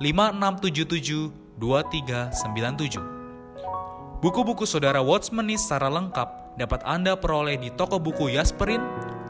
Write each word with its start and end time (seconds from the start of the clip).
5677 0.00 1.60
2397. 1.60 4.24
Buku-buku 4.24 4.64
saudara 4.64 5.04
Watchmeni 5.04 5.60
secara 5.60 5.92
lengkap 5.92 6.56
dapat 6.56 6.80
Anda 6.88 7.20
peroleh 7.20 7.60
di 7.60 7.68
toko 7.76 8.00
buku 8.00 8.32
Yasmerin, 8.32 8.80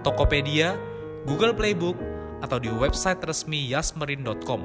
Tokopedia, 0.06 0.78
Google 1.26 1.58
Playbook, 1.58 1.98
atau 2.38 2.62
di 2.62 2.70
website 2.70 3.18
resmi 3.26 3.66
yasmerin.com. 3.66 4.62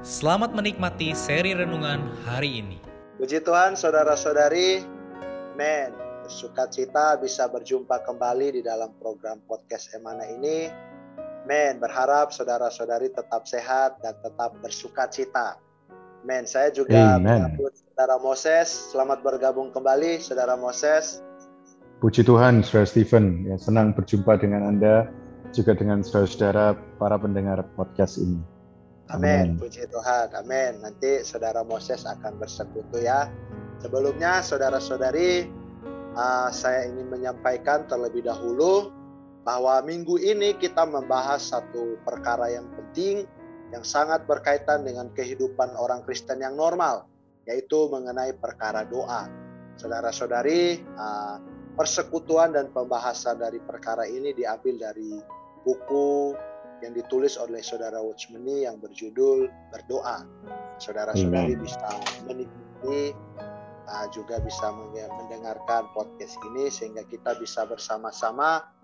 Selamat 0.00 0.56
menikmati 0.56 1.12
seri 1.12 1.52
renungan 1.52 2.00
hari 2.24 2.64
ini. 2.64 2.80
Puji 3.20 3.44
Tuhan, 3.44 3.76
saudara-saudari. 3.76 4.80
Men, 5.60 5.92
bersuka 6.24 6.72
cita 6.72 7.20
bisa 7.20 7.44
berjumpa 7.52 8.00
kembali 8.00 8.60
di 8.60 8.62
dalam 8.64 8.96
program 8.96 9.44
podcast 9.44 9.92
Emana 9.92 10.24
ini 10.24 10.85
Men, 11.46 11.78
berharap 11.78 12.34
saudara-saudari 12.34 13.14
tetap 13.14 13.46
sehat 13.46 14.02
dan 14.02 14.18
tetap 14.18 14.58
bersuka 14.58 15.06
cita. 15.06 15.62
Men, 16.26 16.42
saya 16.42 16.74
juga 16.74 17.22
menyambut 17.22 17.70
saudara 17.70 18.18
Moses. 18.18 18.66
Selamat 18.90 19.22
bergabung 19.22 19.70
kembali, 19.70 20.18
saudara 20.18 20.58
Moses. 20.58 21.22
Puji 22.02 22.26
Tuhan, 22.26 22.66
saudara 22.66 22.90
Stephen. 22.90 23.46
Ya, 23.46 23.54
senang 23.62 23.94
berjumpa 23.94 24.42
dengan 24.42 24.66
Anda, 24.66 25.06
juga 25.54 25.78
dengan 25.78 26.02
saudara-saudara 26.02 26.74
para 26.98 27.14
pendengar 27.14 27.62
podcast 27.78 28.18
ini. 28.18 28.42
Amin. 29.14 29.54
Puji 29.54 29.86
Tuhan. 29.86 30.34
Amin. 30.34 30.82
Nanti 30.82 31.22
saudara 31.22 31.62
Moses 31.62 32.02
akan 32.02 32.42
bersekutu 32.42 33.06
ya. 33.06 33.30
Sebelumnya, 33.78 34.42
saudara-saudari, 34.42 35.46
uh, 36.18 36.50
saya 36.50 36.90
ingin 36.90 37.06
menyampaikan 37.06 37.86
terlebih 37.86 38.26
dahulu 38.26 38.90
bahwa 39.46 39.78
minggu 39.86 40.18
ini 40.18 40.58
kita 40.58 40.82
membahas 40.82 41.54
satu 41.54 42.02
perkara 42.02 42.50
yang 42.50 42.66
penting 42.74 43.22
yang 43.70 43.86
sangat 43.86 44.26
berkaitan 44.26 44.82
dengan 44.82 45.06
kehidupan 45.14 45.70
orang 45.78 46.02
Kristen 46.02 46.42
yang 46.42 46.58
normal, 46.58 47.06
yaitu 47.46 47.86
mengenai 47.86 48.34
perkara 48.34 48.82
doa. 48.82 49.30
Saudara-saudari, 49.78 50.82
ah, 50.98 51.38
persekutuan 51.78 52.58
dan 52.58 52.74
pembahasan 52.74 53.38
dari 53.38 53.62
perkara 53.62 54.02
ini 54.10 54.34
diambil 54.34 54.90
dari 54.90 55.22
buku 55.62 56.34
yang 56.82 56.92
ditulis 56.92 57.38
oleh 57.38 57.62
saudara 57.62 58.02
Watchmeni 58.02 58.66
yang 58.66 58.82
berjudul 58.82 59.46
Berdoa. 59.70 60.26
Saudara-saudari 60.82 61.54
bisa 61.54 61.86
menikmati 62.26 63.14
ah, 63.86 64.10
juga 64.10 64.42
bisa 64.42 64.74
mendengarkan 65.22 65.86
podcast 65.94 66.34
ini 66.52 66.66
sehingga 66.66 67.06
kita 67.06 67.38
bisa 67.38 67.62
bersama-sama 67.62 68.75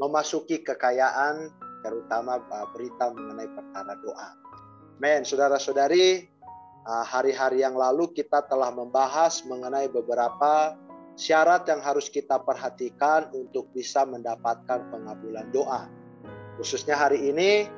memasuki 0.00 0.64
kekayaan 0.64 1.52
terutama 1.84 2.40
uh, 2.48 2.66
berita 2.72 3.12
mengenai 3.12 3.48
perkara 3.52 3.94
doa. 4.00 4.28
Men, 4.96 5.24
saudara-saudari, 5.28 6.24
uh, 6.88 7.04
hari-hari 7.04 7.60
yang 7.60 7.76
lalu 7.76 8.08
kita 8.16 8.48
telah 8.48 8.72
membahas 8.72 9.44
mengenai 9.44 9.92
beberapa 9.92 10.76
syarat 11.20 11.68
yang 11.68 11.84
harus 11.84 12.08
kita 12.08 12.40
perhatikan 12.40 13.28
untuk 13.36 13.68
bisa 13.76 14.08
mendapatkan 14.08 14.88
pengabulan 14.88 15.52
doa. 15.52 15.84
Khususnya 16.56 16.96
hari 16.96 17.32
ini 17.32 17.68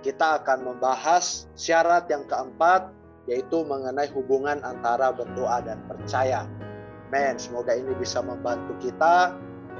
kita 0.00 0.44
akan 0.44 0.64
membahas 0.64 1.48
syarat 1.56 2.08
yang 2.08 2.24
keempat 2.28 2.92
yaitu 3.28 3.64
mengenai 3.66 4.08
hubungan 4.16 4.60
antara 4.64 5.12
berdoa 5.12 5.60
dan 5.60 5.82
percaya. 5.84 6.48
Men, 7.12 7.36
semoga 7.36 7.74
ini 7.76 7.92
bisa 7.96 8.20
membantu 8.24 8.76
kita 8.82 9.34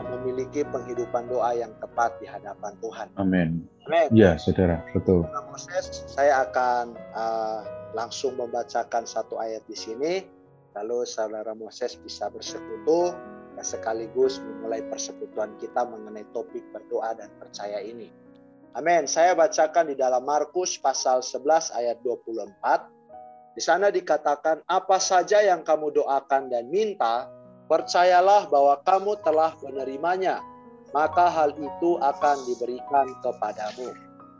memiliki 0.04 0.66
penghidupan 0.66 1.30
doa 1.32 1.56
yang 1.56 1.72
tepat 1.80 2.18
di 2.20 2.26
hadapan 2.28 2.72
Tuhan. 2.84 3.08
Amin. 3.16 3.64
Amin. 3.88 4.08
Ya, 4.12 4.36
saudara, 4.36 4.84
betul. 4.92 5.24
Proses 5.48 6.04
saya 6.10 6.44
akan 6.44 6.98
uh, 7.14 7.60
langsung 7.96 8.36
membacakan 8.36 9.08
satu 9.08 9.40
ayat 9.40 9.64
di 9.64 9.76
sini, 9.78 10.26
lalu 10.76 11.08
saudara 11.08 11.56
Moses 11.56 11.96
bisa 11.96 12.28
bersekutu 12.28 13.14
dan 13.56 13.64
sekaligus 13.64 14.36
memulai 14.44 14.84
persekutuan 14.84 15.56
kita 15.56 15.88
mengenai 15.88 16.28
topik 16.36 16.66
berdoa 16.74 17.16
dan 17.16 17.32
percaya 17.40 17.80
ini. 17.80 18.12
Amin. 18.76 19.08
Saya 19.08 19.32
bacakan 19.32 19.88
di 19.88 19.96
dalam 19.96 20.20
Markus 20.28 20.76
pasal 20.76 21.24
11 21.24 21.72
ayat 21.72 21.96
24. 22.04 23.56
Di 23.56 23.64
sana 23.64 23.88
dikatakan, 23.88 24.60
apa 24.68 25.00
saja 25.00 25.40
yang 25.40 25.64
kamu 25.64 25.96
doakan 25.96 26.52
dan 26.52 26.68
minta, 26.68 27.24
Percayalah 27.66 28.46
bahwa 28.46 28.78
kamu 28.86 29.18
telah 29.26 29.50
menerimanya, 29.58 30.38
maka 30.94 31.26
hal 31.26 31.50
itu 31.58 31.98
akan 31.98 32.36
diberikan 32.46 33.10
kepadamu. 33.26 33.90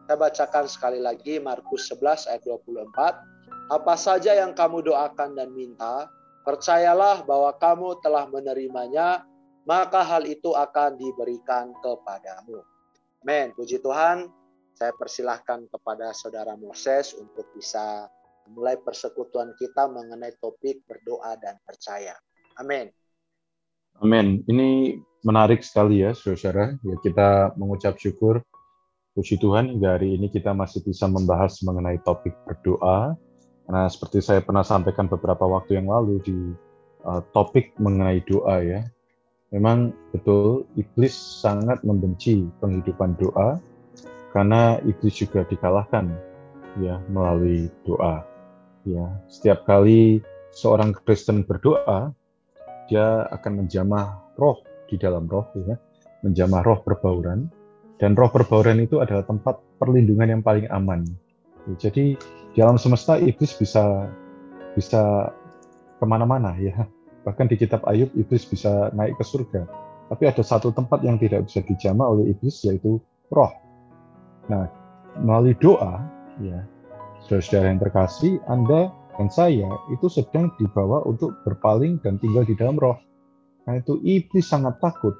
Saya 0.06 0.14
bacakan 0.14 0.66
sekali 0.70 1.03
lagi 1.03 1.42
Markus 1.42 1.91
11 1.91 2.31
ayat 2.31 2.47
24. 2.47 3.75
Apa 3.75 3.98
saja 3.98 4.31
yang 4.38 4.54
kamu 4.54 4.86
doakan 4.86 5.34
dan 5.34 5.50
minta, 5.50 6.06
percayalah 6.47 7.26
bahwa 7.26 7.50
kamu 7.59 7.98
telah 7.98 8.31
menerimanya, 8.31 9.26
maka 9.66 10.06
hal 10.06 10.22
itu 10.22 10.54
akan 10.54 10.94
diberikan 10.94 11.75
kepadamu. 11.82 12.62
Men, 13.26 13.50
puji 13.59 13.82
Tuhan. 13.82 14.31
Saya 14.76 14.94
persilahkan 14.94 15.66
kepada 15.72 16.15
saudara 16.15 16.54
Moses 16.54 17.10
untuk 17.19 17.48
bisa 17.56 18.06
mulai 18.54 18.78
persekutuan 18.78 19.56
kita 19.59 19.91
mengenai 19.91 20.38
topik 20.38 20.86
berdoa 20.86 21.34
dan 21.41 21.59
percaya. 21.66 22.15
Amin. 22.62 22.86
Amin. 24.04 24.44
Ini 24.44 25.00
menarik 25.24 25.64
sekali 25.64 26.04
ya, 26.04 26.12
saudara. 26.12 26.76
Ya, 26.84 26.96
kita 27.00 27.56
mengucap 27.56 27.96
syukur, 27.96 28.44
puji 29.16 29.40
Tuhan 29.40 29.72
hingga 29.72 29.96
hari 29.96 30.20
ini 30.20 30.28
kita 30.28 30.52
masih 30.52 30.84
bisa 30.84 31.08
membahas 31.08 31.56
mengenai 31.64 31.96
topik 32.04 32.36
berdoa. 32.44 33.16
Karena 33.66 33.88
seperti 33.90 34.22
saya 34.22 34.44
pernah 34.44 34.62
sampaikan 34.62 35.08
beberapa 35.08 35.48
waktu 35.48 35.80
yang 35.80 35.88
lalu 35.90 36.22
di 36.22 36.38
uh, 37.08 37.24
topik 37.32 37.72
mengenai 37.80 38.20
doa 38.28 38.62
ya. 38.62 38.84
Memang 39.50 39.94
betul 40.12 40.66
iblis 40.76 41.14
sangat 41.14 41.80
membenci 41.86 42.46
penghidupan 42.58 43.15
doa 43.16 43.62
karena 44.34 44.76
iblis 44.84 45.16
juga 45.16 45.47
dikalahkan 45.48 46.12
ya 46.82 47.00
melalui 47.09 47.72
doa. 47.88 48.26
Ya, 48.86 49.06
setiap 49.26 49.66
kali 49.66 50.22
seorang 50.54 50.94
Kristen 50.94 51.42
berdoa, 51.42 52.15
dia 52.86 53.27
akan 53.30 53.65
menjamah 53.65 54.34
roh 54.38 54.62
di 54.86 54.97
dalam 54.98 55.27
roh 55.27 55.50
ya 55.66 55.74
menjamah 56.22 56.62
roh 56.62 56.78
perbauran 56.83 57.50
dan 57.97 58.12
roh 58.12 58.28
perbauran 58.28 58.77
itu 58.80 59.00
adalah 59.00 59.24
tempat 59.24 59.56
perlindungan 59.80 60.28
yang 60.28 60.42
paling 60.44 60.68
aman. 60.68 61.09
Jadi 61.80 62.16
di 62.53 62.59
alam 62.60 62.77
semesta 62.77 63.16
iblis 63.16 63.56
bisa 63.56 64.09
bisa 64.77 65.33
ke 65.97 66.04
mana-mana 66.04 66.53
ya. 66.60 66.84
Bahkan 67.24 67.48
di 67.48 67.56
kitab 67.59 67.83
Ayub 67.88 68.12
iblis 68.15 68.44
bisa 68.47 68.92
naik 68.92 69.16
ke 69.16 69.24
surga. 69.24 69.65
Tapi 70.06 70.22
ada 70.28 70.44
satu 70.44 70.71
tempat 70.71 71.03
yang 71.03 71.18
tidak 71.18 71.48
bisa 71.48 71.65
dijamah 71.65 72.06
oleh 72.06 72.36
iblis 72.36 72.62
yaitu 72.68 73.00
roh. 73.33 73.50
Nah 74.53 74.68
melalui 75.16 75.56
doa 75.56 76.04
ya 76.44 76.60
saudara-saudara 77.24 77.72
yang 77.72 77.80
terkasih 77.80 78.33
Anda 78.44 78.92
dan 79.16 79.28
saya 79.33 79.68
itu 79.92 80.07
sedang 80.13 80.53
dibawa 80.60 81.04
untuk 81.09 81.33
berpaling 81.42 82.01
dan 82.04 82.21
tinggal 82.21 82.45
di 82.45 82.53
dalam 82.57 82.77
roh. 82.77 82.97
Nah 83.66 83.80
itu 83.80 83.98
iblis 84.04 84.47
sangat 84.47 84.78
takut 84.78 85.16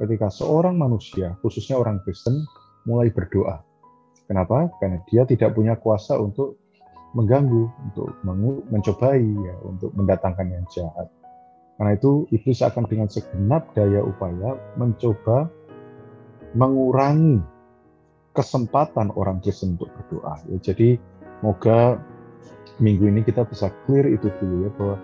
ketika 0.00 0.32
seorang 0.32 0.74
manusia, 0.74 1.38
khususnya 1.44 1.78
orang 1.78 2.02
Kristen, 2.02 2.34
mulai 2.88 3.12
berdoa. 3.12 3.62
Kenapa? 4.24 4.72
Karena 4.80 4.98
dia 5.06 5.28
tidak 5.28 5.52
punya 5.54 5.76
kuasa 5.76 6.16
untuk 6.16 6.58
mengganggu, 7.14 7.64
untuk 7.92 8.08
mencobai 8.72 9.22
ya, 9.22 9.54
untuk 9.62 9.94
mendatangkan 9.94 10.46
yang 10.50 10.64
jahat. 10.72 11.06
Karena 11.78 11.94
itu 11.94 12.26
iblis 12.30 12.62
akan 12.62 12.86
dengan 12.86 13.06
segenap 13.10 13.74
daya 13.74 14.02
upaya 14.02 14.58
mencoba 14.78 15.50
mengurangi 16.54 17.42
kesempatan 18.34 19.14
orang 19.14 19.38
Kristen 19.42 19.78
untuk 19.78 19.90
berdoa. 19.94 20.38
Ya, 20.50 20.58
jadi 20.72 20.98
moga 21.42 21.98
minggu 22.82 23.06
ini 23.06 23.20
kita 23.22 23.46
bisa 23.46 23.70
clear 23.86 24.10
itu 24.10 24.30
dulu 24.40 24.66
ya 24.66 24.70
bahwa 24.74 24.96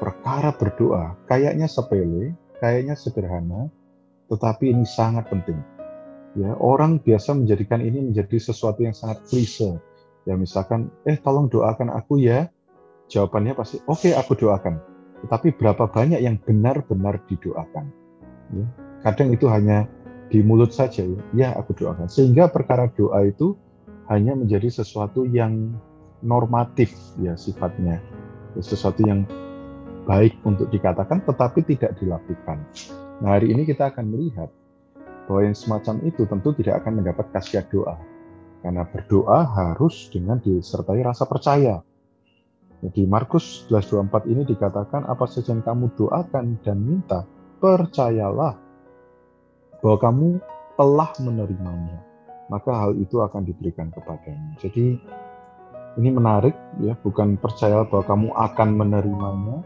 perkara 0.00 0.50
berdoa 0.56 1.04
kayaknya 1.28 1.68
sepele, 1.68 2.32
kayaknya 2.58 2.96
sederhana, 2.96 3.68
tetapi 4.32 4.72
ini 4.72 4.88
sangat 4.88 5.28
penting. 5.28 5.60
Ya, 6.38 6.54
orang 6.62 7.02
biasa 7.02 7.34
menjadikan 7.34 7.82
ini 7.82 8.12
menjadi 8.12 8.38
sesuatu 8.38 8.86
yang 8.86 8.94
sangat 8.94 9.26
klise. 9.26 9.76
Ya, 10.24 10.38
misalkan, 10.38 10.88
eh 11.02 11.18
tolong 11.18 11.50
doakan 11.50 11.90
aku 11.90 12.22
ya. 12.22 12.46
Jawabannya 13.10 13.58
pasti, 13.58 13.82
oke 13.90 14.06
okay, 14.06 14.12
aku 14.14 14.38
doakan. 14.38 14.78
Tetapi 15.26 15.58
berapa 15.58 15.90
banyak 15.90 16.22
yang 16.22 16.38
benar-benar 16.38 17.18
didoakan? 17.26 17.90
Ya, 18.54 18.64
kadang 19.02 19.34
itu 19.34 19.50
hanya 19.50 19.90
di 20.30 20.40
mulut 20.46 20.70
saja 20.70 21.02
ya, 21.02 21.20
ya 21.34 21.48
aku 21.58 21.74
doakan. 21.74 22.06
Sehingga 22.06 22.46
perkara 22.48 22.86
doa 22.94 23.26
itu 23.26 23.58
hanya 24.06 24.38
menjadi 24.38 24.70
sesuatu 24.70 25.26
yang 25.26 25.74
normatif 26.22 26.92
ya 27.20 27.36
sifatnya. 27.36 28.00
Ya, 28.56 28.62
sesuatu 28.62 29.00
yang 29.06 29.24
baik 30.08 30.40
untuk 30.42 30.72
dikatakan 30.72 31.22
tetapi 31.22 31.62
tidak 31.68 31.96
dilakukan. 32.00 32.64
Nah, 33.20 33.36
hari 33.36 33.52
ini 33.52 33.68
kita 33.68 33.92
akan 33.92 34.10
melihat 34.10 34.48
bahwa 35.28 35.46
yang 35.46 35.54
semacam 35.54 36.02
itu 36.02 36.26
tentu 36.26 36.50
tidak 36.56 36.82
akan 36.82 37.04
mendapat 37.04 37.26
kasih 37.30 37.62
doa. 37.68 37.94
Karena 38.60 38.84
berdoa 38.84 39.46
harus 39.46 40.12
dengan 40.12 40.36
disertai 40.42 41.00
rasa 41.00 41.24
percaya. 41.24 41.80
Jadi 42.80 43.04
Markus 43.04 43.68
11:24 43.68 44.28
ini 44.28 44.42
dikatakan 44.48 45.04
apa 45.04 45.28
saja 45.28 45.52
yang 45.52 45.60
kamu 45.60 45.92
doakan 45.96 46.56
dan 46.64 46.80
minta, 46.80 47.28
percayalah 47.60 48.56
bahwa 49.84 49.98
kamu 50.00 50.28
telah 50.80 51.10
menerimanya. 51.20 52.00
Maka 52.48 52.72
hal 52.72 52.96
itu 52.96 53.20
akan 53.20 53.46
diberikan 53.46 53.92
kepadamu. 53.92 54.58
Jadi 54.58 54.98
ini 56.00 56.16
menarik 56.16 56.56
ya, 56.80 56.96
bukan 57.04 57.36
percayalah 57.36 57.84
bahwa 57.92 58.04
kamu 58.08 58.28
akan 58.32 58.68
menerimanya, 58.72 59.60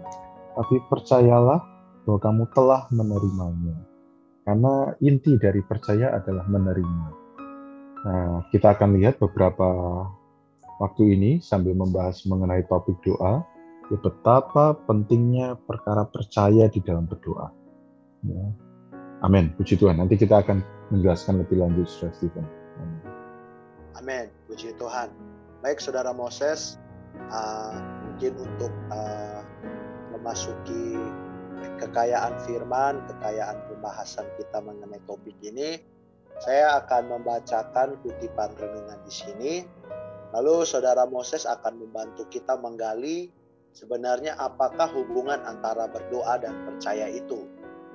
tapi 0.59 0.83
percayalah 0.91 1.63
bahwa 2.03 2.19
kamu 2.19 2.43
telah 2.51 2.83
menerimanya. 2.91 3.79
Karena 4.43 4.93
inti 4.99 5.39
dari 5.39 5.63
percaya 5.63 6.11
adalah 6.19 6.45
menerima. 6.51 7.07
Nah, 8.05 8.45
kita 8.51 8.75
akan 8.77 8.99
lihat 8.99 9.23
beberapa 9.23 9.65
waktu 10.83 11.17
ini 11.17 11.31
sambil 11.39 11.73
membahas 11.79 12.27
mengenai 12.27 12.67
topik 12.67 12.99
doa, 13.07 13.41
ya 13.89 13.97
betapa 14.03 14.77
pentingnya 14.91 15.57
perkara 15.65 16.05
percaya 16.05 16.67
di 16.69 16.83
dalam 16.83 17.07
berdoa. 17.07 17.49
Ya. 18.27 18.45
Amin. 19.25 19.55
Puji 19.57 19.81
Tuhan. 19.81 19.97
Nanti 19.97 20.21
kita 20.21 20.45
akan 20.45 20.61
menjelaskan 20.93 21.41
lebih 21.41 21.65
lanjut, 21.65 21.89
Stephen. 21.89 22.45
Amin. 22.83 23.01
Amin. 23.97 24.27
Puji 24.45 24.77
Tuhan. 24.77 25.34
Baik, 25.65 25.81
Saudara 25.81 26.13
Moses, 26.13 26.77
uh, 27.33 27.73
mungkin 28.05 28.37
untuk 28.37 28.69
uh, 28.93 29.41
memasuki 30.13 31.01
kekayaan 31.81 32.37
firman, 32.45 33.01
kekayaan 33.09 33.65
pembahasan 33.73 34.29
kita 34.37 34.61
mengenai 34.61 35.01
topik 35.09 35.33
ini, 35.41 35.81
saya 36.45 36.85
akan 36.85 37.17
membacakan 37.17 37.97
kutipan 38.05 38.53
renungan 38.61 39.01
di 39.09 39.13
sini. 39.17 39.53
Lalu 40.37 40.69
saudara 40.69 41.09
Moses 41.09 41.49
akan 41.49 41.81
membantu 41.81 42.29
kita 42.29 42.61
menggali 42.61 43.33
sebenarnya 43.73 44.37
apakah 44.37 44.93
hubungan 44.93 45.41
antara 45.49 45.89
berdoa 45.89 46.45
dan 46.45 46.61
percaya 46.69 47.09
itu. 47.09 47.49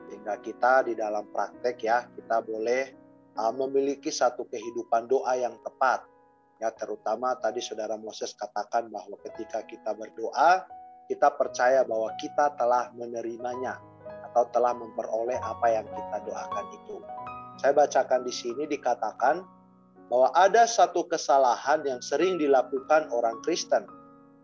Sehingga 0.09 0.41
kita 0.41 0.89
di 0.89 0.97
dalam 0.97 1.29
praktek 1.29 1.77
ya, 1.85 2.01
kita 2.17 2.41
boleh 2.41 2.97
uh, 3.37 3.53
memiliki 3.53 4.09
satu 4.09 4.49
kehidupan 4.49 5.05
doa 5.05 5.37
yang 5.37 5.53
tepat. 5.61 6.08
Ya, 6.59 6.75
terutama 6.75 7.39
tadi 7.39 7.63
saudara 7.63 7.95
Moses 7.95 8.35
katakan 8.35 8.91
bahwa 8.91 9.15
ketika 9.23 9.63
kita 9.63 9.95
berdoa, 9.95 10.67
kita 11.07 11.31
percaya 11.39 11.87
bahwa 11.87 12.11
kita 12.19 12.51
telah 12.59 12.91
menerimanya 12.91 13.79
atau 14.29 14.43
telah 14.51 14.75
memperoleh 14.75 15.39
apa 15.39 15.67
yang 15.71 15.87
kita 15.87 16.17
doakan 16.27 16.65
itu. 16.75 16.99
Saya 17.63 17.71
bacakan 17.71 18.27
di 18.27 18.33
sini 18.35 18.67
dikatakan 18.67 19.41
bahwa 20.11 20.35
ada 20.35 20.67
satu 20.67 21.07
kesalahan 21.07 21.79
yang 21.87 22.03
sering 22.03 22.35
dilakukan 22.35 23.07
orang 23.15 23.39
Kristen, 23.39 23.87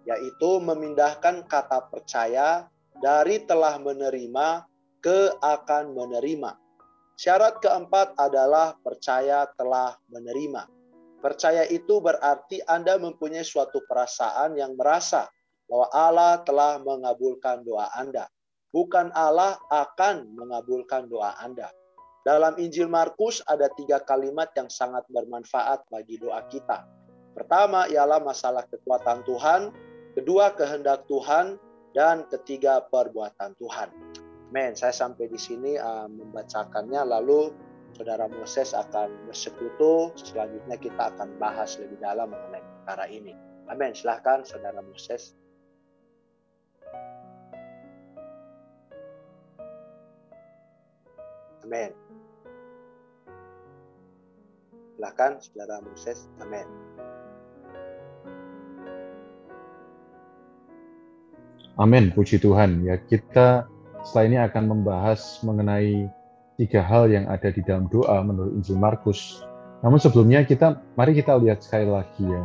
yaitu 0.08 0.64
memindahkan 0.64 1.44
kata 1.52 1.92
percaya 1.92 2.72
dari 3.04 3.44
telah 3.44 3.76
menerima 3.76 4.64
ke 5.04 5.36
akan 5.44 5.92
menerima. 5.92 6.56
Syarat 7.16 7.60
keempat 7.64 8.16
adalah 8.20 8.76
percaya 8.80 9.48
telah 9.56 9.96
menerima. 10.12 10.75
Percaya 11.24 11.66
itu 11.68 12.00
berarti 12.04 12.62
Anda 12.68 13.00
mempunyai 13.00 13.44
suatu 13.44 13.82
perasaan 13.88 14.60
yang 14.60 14.78
merasa 14.78 15.28
bahwa 15.66 15.88
Allah 15.90 16.42
telah 16.46 16.78
mengabulkan 16.82 17.66
doa 17.66 17.90
Anda. 17.98 18.30
Bukan 18.70 19.16
Allah 19.16 19.56
akan 19.72 20.36
mengabulkan 20.36 21.08
doa 21.08 21.34
Anda. 21.40 21.72
Dalam 22.26 22.58
Injil 22.58 22.90
Markus 22.90 23.40
ada 23.46 23.70
tiga 23.78 24.02
kalimat 24.02 24.50
yang 24.58 24.68
sangat 24.68 25.06
bermanfaat 25.14 25.86
bagi 25.94 26.18
doa 26.18 26.42
kita. 26.50 26.82
Pertama 27.38 27.86
ialah 27.86 28.18
masalah 28.18 28.66
kekuatan 28.66 29.22
Tuhan, 29.30 29.70
kedua 30.18 30.56
kehendak 30.58 31.06
Tuhan, 31.06 31.62
dan 31.94 32.28
ketiga 32.28 32.84
perbuatan 32.92 33.56
Tuhan. 33.56 33.94
Men, 34.50 34.74
saya 34.74 34.92
sampai 34.92 35.32
di 35.32 35.40
sini 35.40 35.80
uh, 35.80 36.08
membacakannya 36.12 37.02
lalu 37.08 37.52
Saudara 37.96 38.28
Moses 38.28 38.76
akan 38.76 39.08
bersekutu. 39.32 40.12
Selanjutnya 40.20 40.76
kita 40.76 41.16
akan 41.16 41.40
bahas 41.40 41.80
lebih 41.80 41.96
dalam 42.04 42.28
mengenai 42.28 42.60
perkara 42.60 43.08
ini. 43.08 43.32
Amin. 43.72 43.96
Silahkan 43.96 44.44
Saudara 44.44 44.84
Moses. 44.84 45.32
Amin. 51.64 51.96
Silakan 55.00 55.40
Saudara 55.40 55.80
Moses. 55.80 56.28
Amin. 56.44 56.68
Amin, 61.80 62.12
puji 62.12 62.40
Tuhan. 62.44 62.84
Ya, 62.84 63.00
kita 63.00 63.68
setelah 64.04 64.26
ini 64.28 64.38
akan 64.40 64.64
membahas 64.68 65.44
mengenai 65.44 66.08
tiga 66.56 66.80
hal 66.84 67.12
yang 67.12 67.28
ada 67.28 67.52
di 67.52 67.60
dalam 67.64 67.92
doa 67.92 68.24
menurut 68.24 68.56
Injil 68.56 68.80
Markus. 68.80 69.44
Namun 69.84 70.00
sebelumnya 70.00 70.42
kita 70.48 70.80
mari 70.96 71.14
kita 71.14 71.36
lihat 71.36 71.62
sekali 71.62 71.88
lagi 71.88 72.24
ya 72.24 72.44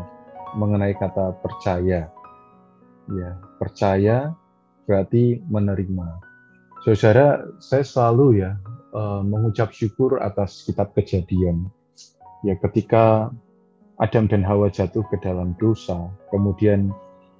mengenai 0.59 0.95
kata 0.99 1.39
percaya. 1.41 2.11
Ya, 3.11 3.31
percaya 3.59 4.35
berarti 4.87 5.43
menerima. 5.51 6.23
Saudara, 6.87 7.43
saya 7.59 7.83
selalu 7.83 8.43
ya 8.43 8.55
uh, 8.95 9.23
mengucap 9.23 9.75
syukur 9.75 10.23
atas 10.23 10.63
kitab 10.67 10.95
kejadian. 10.95 11.71
Ya 12.47 12.57
ketika 12.59 13.31
Adam 14.01 14.31
dan 14.31 14.41
Hawa 14.47 14.73
jatuh 14.73 15.05
ke 15.13 15.21
dalam 15.21 15.53
dosa, 15.61 16.09
kemudian 16.33 16.89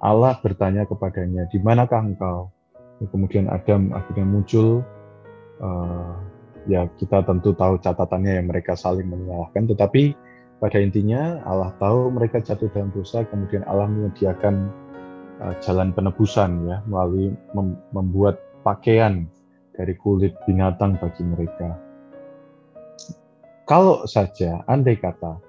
Allah 0.01 0.37
bertanya 0.39 0.85
kepadanya, 0.85 1.49
di 1.49 1.57
manakah 1.61 2.03
engkau? 2.05 2.53
Ya, 3.01 3.05
kemudian 3.09 3.49
Adam 3.49 3.95
akhirnya 3.95 4.27
muncul. 4.27 4.85
Uh, 5.61 6.30
ya 6.69 6.85
kita 6.97 7.25
tentu 7.25 7.53
tahu 7.57 7.81
catatannya 7.81 8.41
yang 8.41 8.47
mereka 8.49 8.77
saling 8.77 9.09
menyalahkan, 9.09 9.65
tetapi 9.69 10.13
pada 10.61 10.77
intinya 10.77 11.41
Allah 11.41 11.73
tahu 11.81 12.13
mereka 12.13 12.37
jatuh 12.37 12.69
dalam 12.69 12.93
dosa, 12.93 13.25
kemudian 13.25 13.65
Allah 13.65 13.89
menyediakan 13.89 14.69
uh, 15.41 15.57
jalan 15.65 15.89
penebusan 15.89 16.69
ya 16.69 16.77
melalui 16.85 17.33
mem 17.57 17.73
membuat 17.89 18.37
pakaian 18.61 19.25
dari 19.73 19.97
kulit 19.97 20.37
binatang 20.45 21.01
bagi 21.01 21.25
mereka. 21.25 21.81
Kalau 23.65 24.05
saja 24.05 24.61
andai 24.69 25.01
kata 25.01 25.41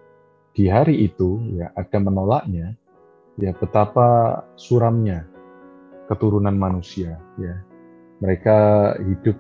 di 0.57 0.71
hari 0.71 1.04
itu 1.04 1.42
ya 1.61 1.69
ada 1.76 1.99
menolaknya, 2.00 2.73
ya 3.37 3.52
betapa 3.52 4.40
suramnya 4.57 5.28
keturunan 6.09 6.57
manusia 6.57 7.21
ya. 7.37 7.61
Mereka 8.23 8.59
hidup 9.02 9.35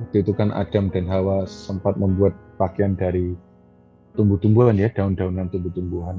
waktu 0.00 0.24
itu 0.24 0.32
kan 0.32 0.48
Adam 0.56 0.88
dan 0.88 1.04
Hawa 1.04 1.44
sempat 1.44 2.00
membuat 2.00 2.32
pakaian 2.56 2.96
dari 2.96 3.36
tumbuh-tumbuhan 4.16 4.80
ya, 4.80 4.88
daun-daunan 4.88 5.52
tumbuh-tumbuhan 5.52 6.16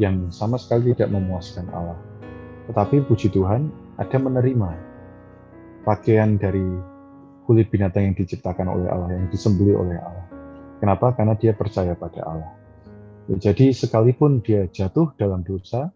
yang 0.00 0.32
sama 0.32 0.56
sekali 0.56 0.96
tidak 0.96 1.12
memuaskan 1.12 1.68
Allah. 1.70 2.00
Tetapi 2.72 3.04
puji 3.04 3.28
Tuhan, 3.32 3.68
Adam 4.00 4.32
menerima 4.32 4.70
pakaian 5.84 6.40
dari 6.40 6.64
kulit 7.48 7.68
binatang 7.72 8.12
yang 8.12 8.16
diciptakan 8.16 8.68
oleh 8.68 8.88
Allah, 8.88 9.08
yang 9.12 9.28
disembelih 9.32 9.76
oleh 9.76 9.96
Allah. 9.96 10.26
Kenapa? 10.80 11.16
Karena 11.16 11.32
dia 11.36 11.56
percaya 11.56 11.96
pada 11.96 12.20
Allah. 12.24 12.52
Jadi 13.28 13.76
sekalipun 13.76 14.40
dia 14.40 14.64
jatuh 14.72 15.12
dalam 15.20 15.44
dosa, 15.44 15.92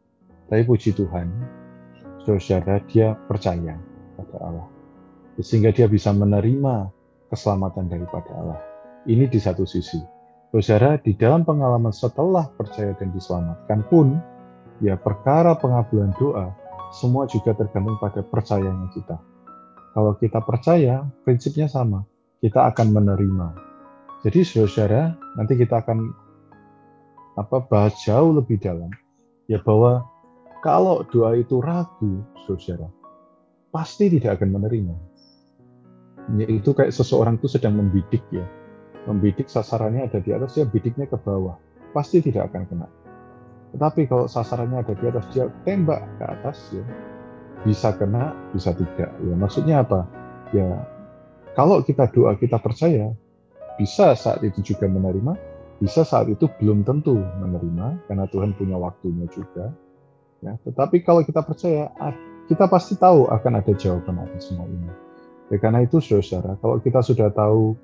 Tapi 0.52 0.68
puji 0.68 0.92
Tuhan, 0.92 1.32
saudara 2.28 2.76
dia 2.84 3.16
percaya 3.24 3.72
pada 4.20 4.36
Allah. 4.36 4.68
Sehingga 5.40 5.72
dia 5.72 5.88
bisa 5.88 6.12
menerima 6.12 6.92
keselamatan 7.32 7.88
daripada 7.88 8.28
Allah. 8.36 8.60
Ini 9.08 9.26
di 9.26 9.40
satu 9.40 9.64
sisi. 9.64 9.96
Saudara, 10.52 11.00
di 11.00 11.16
dalam 11.16 11.48
pengalaman 11.48 11.96
setelah 11.96 12.44
percaya 12.52 12.92
dan 13.00 13.08
diselamatkan 13.16 13.88
pun, 13.88 14.20
ya 14.84 15.00
perkara 15.00 15.56
pengabulan 15.56 16.12
doa, 16.20 16.52
semua 16.92 17.24
juga 17.24 17.56
tergantung 17.56 17.96
pada 17.96 18.20
percayanya 18.20 18.92
kita. 18.92 19.16
Kalau 19.96 20.12
kita 20.20 20.44
percaya, 20.44 21.08
prinsipnya 21.24 21.72
sama. 21.72 22.04
Kita 22.44 22.68
akan 22.68 22.92
menerima. 22.92 23.48
Jadi 24.28 24.44
saudara, 24.44 25.16
nanti 25.40 25.56
kita 25.56 25.80
akan 25.80 26.12
apa 27.40 27.64
bahas 27.64 27.96
jauh 28.04 28.36
lebih 28.36 28.60
dalam 28.60 28.92
ya 29.48 29.56
bahwa 29.64 30.04
kalau 30.60 31.02
doa 31.08 31.34
itu 31.34 31.58
ragu, 31.58 32.22
saudara, 32.46 32.86
pasti 33.74 34.12
tidak 34.12 34.38
akan 34.38 34.60
menerima. 34.60 34.94
Yaitu 36.30 36.70
kayak 36.70 36.94
seseorang 36.94 37.40
itu 37.40 37.50
sedang 37.50 37.74
membidik 37.74 38.22
ya. 38.30 38.46
Membidik 39.10 39.50
sasarannya 39.50 40.06
ada 40.06 40.22
di 40.22 40.30
atas, 40.30 40.54
dia 40.54 40.62
bidiknya 40.62 41.10
ke 41.10 41.18
bawah. 41.18 41.58
Pasti 41.90 42.22
tidak 42.22 42.54
akan 42.54 42.62
kena. 42.70 42.88
Tetapi 43.74 44.06
kalau 44.06 44.30
sasarannya 44.30 44.84
ada 44.86 44.94
di 44.94 45.04
atas, 45.10 45.26
dia 45.34 45.50
tembak 45.66 46.06
ke 46.20 46.24
atas 46.24 46.58
ya. 46.70 46.84
Bisa 47.66 47.94
kena, 47.98 48.36
bisa 48.54 48.70
tidak. 48.74 49.10
Ya, 49.10 49.34
maksudnya 49.34 49.82
apa? 49.82 50.06
Ya, 50.54 50.86
kalau 51.58 51.82
kita 51.82 52.08
doa, 52.12 52.38
kita 52.38 52.60
percaya, 52.62 53.12
bisa 53.76 54.14
saat 54.14 54.40
itu 54.44 54.62
juga 54.62 54.86
menerima, 54.88 55.34
bisa 55.82 56.06
saat 56.06 56.28
itu 56.30 56.46
belum 56.60 56.86
tentu 56.86 57.18
menerima, 57.18 58.06
karena 58.06 58.24
Tuhan 58.30 58.54
punya 58.54 58.76
waktunya 58.78 59.26
juga. 59.32 59.74
Ya, 60.42 60.58
tetapi 60.62 61.02
kalau 61.06 61.22
kita 61.22 61.42
percaya, 61.42 61.90
kita 62.50 62.66
pasti 62.66 62.98
tahu 62.98 63.30
akan 63.30 63.52
ada 63.62 63.72
jawaban 63.74 64.26
atas 64.26 64.50
semua 64.50 64.66
ini. 64.66 65.11
Ya, 65.52 65.60
karena 65.60 65.84
itu 65.84 66.00
saudara, 66.00 66.56
kalau 66.64 66.80
kita 66.80 67.04
sudah 67.04 67.28
tahu 67.28 67.76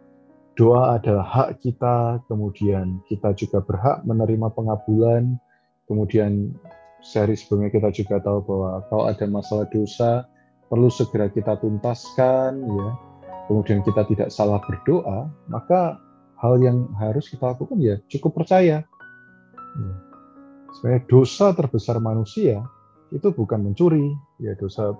doa 0.57 0.97
adalah 0.97 1.29
hak 1.29 1.61
kita, 1.61 2.25
kemudian 2.25 3.05
kita 3.13 3.37
juga 3.37 3.61
berhak 3.61 4.09
menerima 4.09 4.49
pengabulan, 4.57 5.37
kemudian 5.85 6.57
seri 7.05 7.37
sebelumnya 7.37 7.69
kita 7.69 7.93
juga 7.93 8.25
tahu 8.25 8.41
bahwa 8.41 8.83
kalau 8.89 9.05
ada 9.13 9.27
masalah 9.29 9.69
dosa, 9.69 10.25
perlu 10.73 10.89
segera 10.89 11.29
kita 11.29 11.61
tuntaskan, 11.61 12.57
ya. 12.57 12.89
kemudian 13.53 13.85
kita 13.85 14.01
tidak 14.09 14.33
salah 14.33 14.65
berdoa, 14.65 15.29
maka 15.53 16.01
hal 16.41 16.57
yang 16.65 16.89
harus 16.97 17.29
kita 17.29 17.53
lakukan 17.53 17.77
ya 17.85 18.01
cukup 18.09 18.43
percaya. 18.43 18.81
Ya. 19.77 19.93
Sebenarnya 20.73 21.05
dosa 21.05 21.53
terbesar 21.53 22.01
manusia 22.01 22.65
itu 23.13 23.29
bukan 23.29 23.61
mencuri, 23.61 24.09
ya 24.41 24.57
dosa 24.57 24.97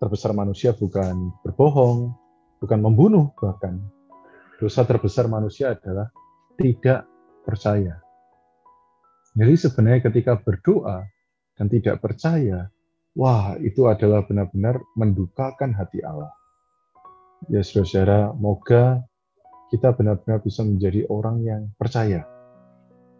terbesar 0.00 0.32
manusia 0.32 0.72
bukan 0.72 1.28
berbohong, 1.44 2.16
bukan 2.64 2.80
membunuh 2.80 3.36
bahkan. 3.36 3.76
Dosa 4.56 4.88
terbesar 4.88 5.28
manusia 5.28 5.76
adalah 5.76 6.08
tidak 6.56 7.04
percaya. 7.44 8.00
Jadi 9.36 9.54
sebenarnya 9.56 10.00
ketika 10.08 10.40
berdoa 10.40 11.04
dan 11.56 11.66
tidak 11.68 12.00
percaya, 12.00 12.72
wah 13.12 13.56
itu 13.60 13.86
adalah 13.86 14.24
benar-benar 14.24 14.80
mendukakan 14.96 15.76
hati 15.76 16.00
Allah. 16.00 16.32
Ya 17.48 17.64
saudara, 17.64 18.32
moga 18.36 19.00
kita 19.72 19.96
benar-benar 19.96 20.44
bisa 20.44 20.66
menjadi 20.66 21.08
orang 21.08 21.40
yang 21.44 21.62
percaya. 21.78 22.26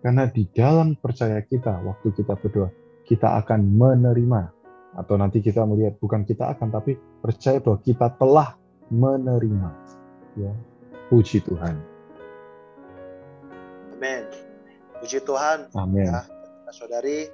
Karena 0.00 0.28
di 0.28 0.48
dalam 0.48 0.96
percaya 0.96 1.40
kita, 1.44 1.80
waktu 1.84 2.12
kita 2.16 2.36
berdoa, 2.36 2.68
kita 3.04 3.40
akan 3.44 3.64
menerima 3.64 4.59
atau 4.94 5.14
nanti 5.14 5.38
kita 5.38 5.62
melihat 5.62 5.98
bukan 6.02 6.26
kita 6.26 6.50
akan 6.50 6.68
tapi 6.74 6.98
percaya 7.22 7.62
bahwa 7.62 7.78
kita 7.82 8.06
telah 8.18 8.58
menerima. 8.90 9.70
Ya 10.38 10.52
puji 11.10 11.42
Tuhan. 11.42 11.74
Amin. 13.98 14.22
Puji 15.02 15.18
Tuhan. 15.22 15.70
Amin. 15.74 16.06
Ya 16.06 16.26
saudari 16.70 17.26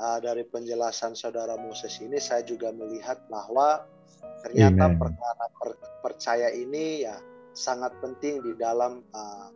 uh, 0.00 0.18
dari 0.20 0.44
penjelasan 0.48 1.12
saudara 1.12 1.56
Moses 1.60 2.00
ini 2.00 2.16
saya 2.16 2.40
juga 2.44 2.72
melihat 2.72 3.20
bahwa 3.28 3.84
ternyata 4.42 4.90
amen. 4.90 4.98
perkara 4.98 5.44
per, 5.60 5.70
percaya 6.02 6.48
ini 6.50 7.04
ya 7.06 7.16
sangat 7.52 7.92
penting 8.00 8.40
di 8.40 8.52
dalam 8.56 9.04
uh, 9.12 9.48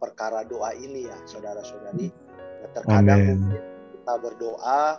perkara 0.00 0.42
doa 0.42 0.74
ini 0.74 1.06
ya 1.06 1.16
saudara-saudari. 1.28 2.10
Ya, 2.62 2.66
terkadang 2.74 3.20
mungkin 3.22 3.60
kita 3.94 4.14
berdoa, 4.18 4.98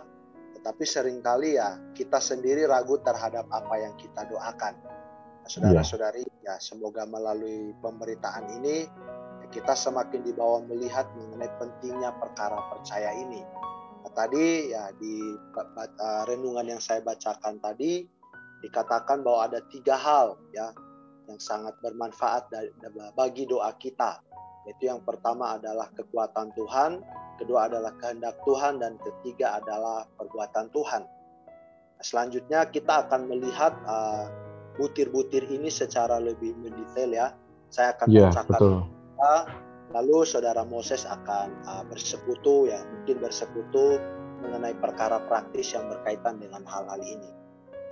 tetapi 0.64 0.80
sering 0.88 1.20
kali 1.20 1.60
ya 1.60 1.76
kita 1.92 2.16
sendiri 2.24 2.64
ragu 2.64 2.96
terhadap 3.04 3.44
apa 3.52 3.84
yang 3.84 3.92
kita 4.00 4.24
doakan. 4.32 4.72
Nah, 5.44 5.44
saudara-saudari, 5.44 6.24
ya 6.40 6.56
semoga 6.56 7.04
melalui 7.04 7.76
pemberitaan 7.84 8.48
ini 8.48 8.88
ya, 9.44 9.46
kita 9.52 9.76
semakin 9.76 10.24
dibawa 10.24 10.64
melihat 10.64 11.04
mengenai 11.20 11.52
pentingnya 11.60 12.16
perkara 12.16 12.56
percaya 12.72 13.12
ini. 13.12 13.44
Nah, 14.08 14.12
tadi 14.16 14.72
ya 14.72 14.88
di 14.96 15.36
renungan 16.32 16.64
yang 16.64 16.80
saya 16.80 17.04
bacakan 17.04 17.60
tadi 17.60 18.08
dikatakan 18.64 19.20
bahwa 19.20 19.44
ada 19.44 19.60
tiga 19.68 20.00
hal 20.00 20.40
ya 20.56 20.72
yang 21.28 21.36
sangat 21.36 21.76
bermanfaat 21.84 22.48
bagi 23.12 23.44
doa 23.44 23.68
kita. 23.76 24.16
Yaitu 24.64 24.88
yang 24.88 25.04
pertama 25.04 25.60
adalah 25.60 25.92
kekuatan 25.92 26.56
Tuhan, 26.56 27.04
kedua 27.36 27.70
adalah 27.70 27.92
kehendak 27.98 28.38
Tuhan, 28.46 28.82
dan 28.82 28.98
ketiga 29.02 29.58
adalah 29.62 30.06
perbuatan 30.18 30.70
Tuhan. 30.70 31.02
Selanjutnya 32.02 32.68
kita 32.68 33.08
akan 33.08 33.30
melihat 33.30 33.72
uh, 33.88 34.28
butir-butir 34.76 35.46
uh, 35.46 35.54
ini 35.56 35.70
secara 35.70 36.20
lebih 36.20 36.52
mendetail 36.58 37.10
ya. 37.14 37.28
Saya 37.70 37.94
akan 37.96 38.06
yeah, 38.10 38.28
bacakan 38.30 38.60
betul. 38.60 38.78
lalu 39.94 40.18
saudara 40.26 40.62
Moses 40.66 41.06
akan 41.06 41.48
uh, 41.64 41.84
bersekutu 41.86 42.68
ya, 42.68 42.82
mungkin 42.82 43.22
bersekutu 43.22 44.02
mengenai 44.44 44.76
perkara 44.76 45.22
praktis 45.24 45.72
yang 45.72 45.88
berkaitan 45.88 46.42
dengan 46.42 46.66
hal-hal 46.68 47.00
ini. 47.00 47.30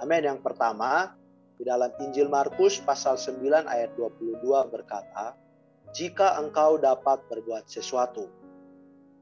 Amin. 0.03 0.27
Yang 0.27 0.43
pertama, 0.45 1.15
di 1.57 1.65
dalam 1.65 1.95
Injil 2.03 2.27
Markus 2.27 2.83
pasal 2.83 3.17
9 3.17 3.71
ayat 3.71 3.95
22 3.95 4.43
berkata, 4.69 5.39
"Jika 5.95 6.37
engkau 6.43 6.77
dapat 6.77 7.23
berbuat 7.31 7.71
sesuatu, 7.71 8.27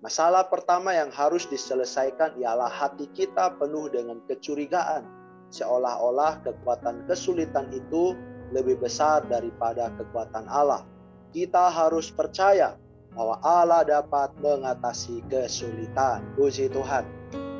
Masalah 0.01 0.49
pertama 0.49 0.97
yang 0.97 1.13
harus 1.13 1.45
diselesaikan 1.45 2.33
ialah 2.41 2.73
hati 2.73 3.05
kita 3.13 3.53
penuh 3.61 3.93
dengan 3.93 4.17
kecurigaan, 4.25 5.05
seolah-olah 5.53 6.41
kekuatan 6.41 7.05
kesulitan 7.05 7.69
itu 7.69 8.17
lebih 8.49 8.81
besar 8.81 9.21
daripada 9.29 9.93
kekuatan 10.01 10.49
Allah. 10.49 10.89
Kita 11.37 11.69
harus 11.69 12.09
percaya 12.09 12.81
bahwa 13.13 13.45
Allah 13.45 13.85
dapat 13.85 14.33
mengatasi 14.41 15.21
kesulitan. 15.29 16.25
Puji 16.33 16.73
Tuhan. 16.73 17.05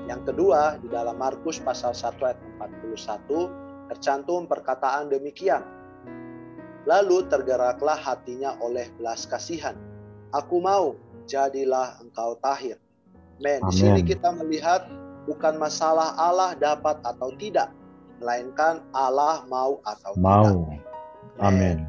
Yang 0.09 0.33
kedua, 0.33 0.81
di 0.81 0.89
dalam 0.89 1.21
Markus 1.21 1.61
pasal 1.61 1.93
1 1.93 2.25
ayat 2.25 2.41
41 2.57 3.93
tercantum 3.93 4.49
perkataan 4.49 5.13
demikian. 5.13 5.61
Lalu 6.89 7.29
tergeraklah 7.29 8.01
hatinya 8.01 8.57
oleh 8.65 8.89
belas 8.97 9.29
kasihan. 9.29 9.77
Aku 10.33 10.63
mau 10.63 10.97
jadilah 11.31 12.03
engkau 12.03 12.35
tahir. 12.43 12.75
Men, 13.39 13.63
di 13.71 13.75
sini 13.79 14.03
kita 14.03 14.35
melihat 14.35 14.85
bukan 15.25 15.57
masalah 15.57 16.13
Allah 16.19 16.59
dapat 16.59 16.99
atau 17.07 17.31
tidak, 17.39 17.71
melainkan 18.19 18.83
Allah 18.93 19.47
mau 19.47 19.79
atau 19.87 20.13
mau. 20.19 20.45
tidak. 20.45 20.83
Amin. 21.41 21.89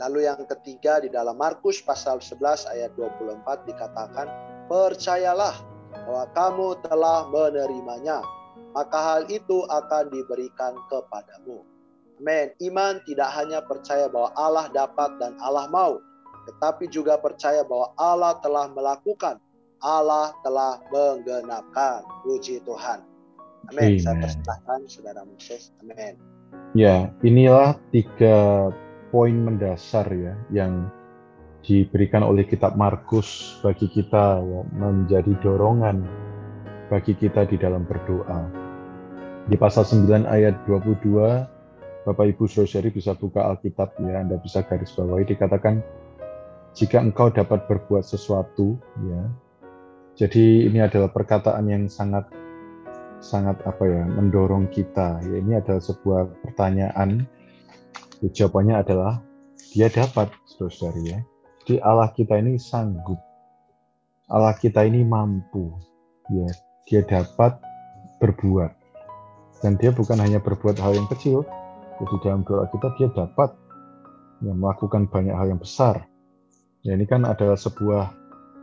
Lalu 0.00 0.24
yang 0.24 0.42
ketiga 0.48 1.04
di 1.04 1.12
dalam 1.12 1.36
Markus 1.36 1.84
pasal 1.84 2.24
11 2.24 2.64
ayat 2.72 2.90
24 2.96 3.68
dikatakan, 3.68 4.26
"Percayalah 4.66 5.54
bahwa 5.92 6.24
kamu 6.32 6.68
telah 6.88 7.28
menerimanya, 7.28 8.24
maka 8.72 8.98
hal 8.98 9.22
itu 9.28 9.62
akan 9.68 10.08
diberikan 10.08 10.72
kepadamu." 10.88 11.62
Amin. 12.16 12.48
Iman 12.64 13.04
tidak 13.04 13.28
hanya 13.36 13.60
percaya 13.60 14.08
bahwa 14.08 14.32
Allah 14.34 14.66
dapat 14.72 15.20
dan 15.20 15.36
Allah 15.38 15.68
mau, 15.68 16.00
tetapi 16.48 16.88
juga 16.88 17.20
percaya 17.20 17.64
bahwa 17.66 17.92
Allah 17.98 18.38
telah 18.40 18.66
melakukan, 18.72 19.36
Allah 19.80 20.32
telah 20.44 20.80
menggenapkan. 20.92 22.04
Puji 22.24 22.64
Tuhan. 22.64 23.04
Amin. 23.68 24.00
Saya 24.00 24.16
persilahkan 24.20 24.80
Saudara 24.88 25.22
Moses. 25.24 25.72
Amin. 25.84 26.16
Ya, 26.74 27.10
inilah 27.22 27.78
tiga 27.90 28.70
poin 29.10 29.34
mendasar 29.34 30.06
ya 30.14 30.34
yang 30.54 30.88
diberikan 31.60 32.24
oleh 32.24 32.48
kitab 32.48 32.78
Markus 32.78 33.60
bagi 33.60 33.90
kita 33.90 34.40
ya, 34.40 34.60
menjadi 34.72 35.36
dorongan 35.44 36.02
bagi 36.88 37.12
kita 37.14 37.44
di 37.46 37.60
dalam 37.60 37.84
berdoa. 37.84 38.48
Di 39.50 39.56
pasal 39.58 39.84
9 39.84 40.24
ayat 40.30 40.56
22 40.64 41.60
Bapak 42.00 42.26
Ibu 42.32 42.48
Saudari 42.48 42.88
bisa 42.88 43.12
buka 43.12 43.44
Alkitab 43.52 43.92
ya, 44.00 44.24
Anda 44.24 44.40
bisa 44.40 44.64
garis 44.64 44.94
bawahi 44.96 45.28
dikatakan 45.28 45.84
jika 46.76 47.02
engkau 47.02 47.28
dapat 47.32 47.66
berbuat 47.66 48.06
sesuatu 48.06 48.78
ya 49.04 49.22
jadi 50.20 50.68
ini 50.68 50.84
adalah 50.84 51.08
perkataan 51.08 51.64
yang 51.64 51.88
sangat 51.88 52.28
sangat 53.24 53.56
apa 53.64 53.84
ya 53.88 54.04
mendorong 54.04 54.68
kita. 54.68 55.16
Ya, 55.24 55.36
ini 55.40 55.56
adalah 55.56 55.80
sebuah 55.80 56.28
pertanyaan. 56.44 57.24
Ya, 58.20 58.28
jawabannya 58.28 58.84
adalah 58.84 59.24
dia 59.72 59.88
dapat, 59.88 60.28
saudara 60.44 61.00
ya. 61.00 61.18
Jadi 61.64 61.80
Allah 61.80 62.12
kita 62.12 62.36
ini 62.36 62.60
sanggup. 62.60 63.16
Allah 64.28 64.52
kita 64.60 64.84
ini 64.84 65.08
mampu. 65.08 65.72
Ya, 66.28 66.48
dia 66.84 67.00
dapat 67.00 67.56
berbuat. 68.20 68.76
Dan 69.64 69.80
dia 69.80 69.92
bukan 69.92 70.20
hanya 70.20 70.40
berbuat 70.40 70.80
hal 70.80 70.96
yang 70.96 71.08
kecil, 71.12 71.44
jadi 72.00 72.16
dalam 72.24 72.40
doa 72.48 72.64
kita 72.72 72.96
dia 72.96 73.08
dapat 73.12 73.52
ya, 74.40 74.52
melakukan 74.56 75.04
banyak 75.08 75.36
hal 75.36 75.52
yang 75.52 75.60
besar. 75.60 76.00
Ya, 76.80 76.96
ini 76.96 77.04
kan 77.04 77.28
adalah 77.28 77.60
sebuah 77.60 78.16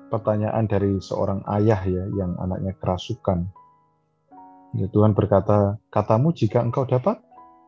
pertanyaan 0.10 0.66
dari 0.66 0.98
seorang 0.98 1.46
ayah 1.54 1.78
ya 1.86 2.04
yang 2.18 2.34
anaknya 2.42 2.74
kerasukan. 2.82 3.46
Ya, 4.74 4.90
Tuhan 4.90 5.14
berkata, 5.14 5.78
katamu 5.94 6.34
jika 6.34 6.66
engkau 6.66 6.90
dapat, 6.90 7.22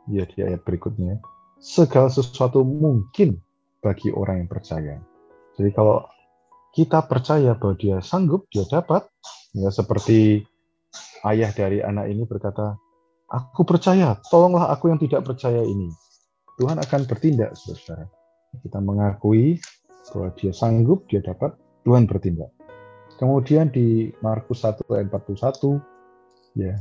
ya 0.09 0.25
di 0.25 0.41
ayat 0.41 0.65
berikutnya, 0.65 1.21
segala 1.61 2.09
sesuatu 2.09 2.65
mungkin 2.65 3.37
bagi 3.85 4.09
orang 4.09 4.41
yang 4.41 4.49
percaya. 4.49 4.97
Jadi 5.53 5.69
kalau 5.69 6.09
kita 6.73 7.05
percaya 7.05 7.53
bahwa 7.53 7.77
dia 7.77 8.01
sanggup, 8.01 8.49
dia 8.49 8.65
dapat, 8.65 9.05
ya 9.53 9.69
seperti 9.69 10.49
ayah 11.29 11.53
dari 11.53 11.85
anak 11.85 12.09
ini 12.09 12.25
berkata, 12.25 12.73
aku 13.29 13.61
percaya, 13.69 14.17
tolonglah 14.33 14.73
aku 14.73 14.89
yang 14.89 14.97
tidak 14.97 15.29
percaya 15.29 15.61
ini. 15.61 15.93
Tuhan 16.57 16.81
akan 16.81 17.01
bertindak, 17.05 17.53
saudara. 17.53 18.09
Kita 18.65 18.81
mengakui 18.81 19.61
bahwa 20.11 20.29
dia 20.35 20.51
sanggup, 20.53 21.05
dia 21.07 21.21
dapat, 21.23 21.53
Tuhan 21.85 22.05
bertindak. 22.09 22.51
Kemudian 23.17 23.69
di 23.69 24.13
Markus 24.23 24.63
1 24.63 24.83
ayat 24.95 25.11
41, 25.11 25.79
ya, 26.55 26.75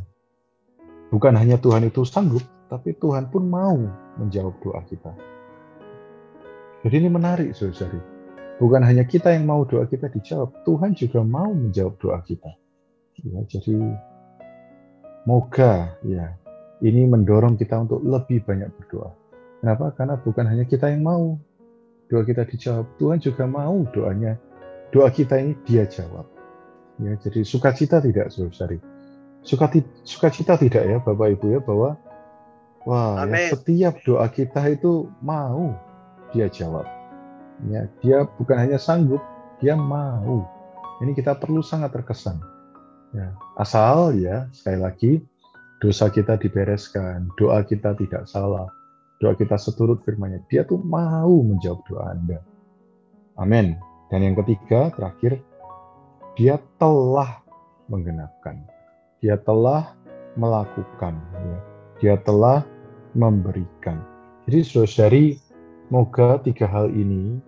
bukan 1.10 1.34
hanya 1.34 1.58
Tuhan 1.58 1.88
itu 1.88 2.06
sanggup, 2.06 2.42
tapi 2.70 2.94
Tuhan 2.96 3.28
pun 3.32 3.48
mau 3.48 3.76
menjawab 4.20 4.54
doa 4.62 4.80
kita. 4.86 5.12
Jadi 6.86 6.94
ini 6.94 7.10
menarik, 7.10 7.56
saudara. 7.58 7.98
Bukan 8.58 8.82
hanya 8.82 9.06
kita 9.06 9.34
yang 9.34 9.46
mau 9.46 9.66
doa 9.66 9.86
kita 9.86 10.10
dijawab, 10.10 10.50
Tuhan 10.66 10.94
juga 10.94 11.22
mau 11.22 11.50
menjawab 11.50 11.94
doa 11.98 12.18
kita. 12.22 12.50
Ya, 13.18 13.42
jadi 13.50 13.74
Moga 15.26 15.92
ya 16.06 16.38
ini 16.80 17.04
mendorong 17.04 17.58
kita 17.60 17.84
untuk 17.84 18.00
lebih 18.00 18.46
banyak 18.48 18.70
berdoa. 18.80 19.12
Kenapa? 19.60 19.92
Karena 19.92 20.14
bukan 20.16 20.46
hanya 20.46 20.64
kita 20.64 20.88
yang 20.88 21.02
mau 21.02 21.36
doa 22.08 22.22
kita 22.24 22.48
dijawab, 22.48 22.86
Tuhan 22.96 23.20
juga 23.20 23.44
mau 23.44 23.84
doanya 23.92 24.40
doa 24.92 25.08
kita 25.12 25.36
ini 25.40 25.52
dia 25.68 25.84
jawab. 25.84 26.24
Ya, 26.98 27.14
jadi 27.20 27.46
sukacita 27.46 28.02
tidak, 28.02 28.34
saudari. 28.34 28.82
Sukacita 30.02 30.58
tidak 30.58 30.82
ya, 30.82 30.98
Bapak 30.98 31.38
Ibu 31.38 31.46
ya, 31.54 31.60
bahwa 31.62 31.94
wah 32.82 33.22
ya, 33.28 33.54
setiap 33.54 34.02
doa 34.02 34.26
kita 34.32 34.66
itu 34.72 35.06
mau 35.22 35.76
dia 36.34 36.50
jawab. 36.50 36.84
Ya, 37.70 37.86
dia 38.02 38.26
bukan 38.26 38.56
hanya 38.58 38.78
sanggup, 38.82 39.22
dia 39.62 39.78
mau. 39.78 40.42
Ini 40.98 41.14
kita 41.14 41.38
perlu 41.38 41.62
sangat 41.62 41.94
terkesan. 41.94 42.42
Ya, 43.14 43.32
asal 43.56 44.20
ya 44.20 44.52
sekali 44.52 44.78
lagi 44.82 45.12
dosa 45.80 46.10
kita 46.10 46.36
dibereskan, 46.36 47.30
doa 47.38 47.62
kita 47.62 47.94
tidak 47.96 48.26
salah, 48.26 48.68
doa 49.18 49.34
kita 49.34 49.58
seturut 49.58 50.02
firman-Nya. 50.06 50.46
Dia 50.46 50.62
tuh 50.62 50.78
mau 50.82 51.42
menjawab 51.42 51.80
doa 51.90 52.04
Anda. 52.14 52.38
Amin. 53.38 53.78
Dan 54.08 54.24
yang 54.24 54.36
ketiga, 54.40 54.90
terakhir, 54.94 55.42
dia 56.38 56.56
telah 56.78 57.42
menggenapkan. 57.90 58.62
Dia 59.18 59.36
telah 59.42 59.94
melakukan. 60.38 61.18
Ya. 61.18 61.58
Dia 61.98 62.14
telah 62.22 62.62
memberikan. 63.18 63.98
Jadi 64.46 64.58
saudari, 64.64 65.24
moga 65.90 66.38
tiga 66.40 66.70
hal 66.70 66.88
ini 66.94 67.42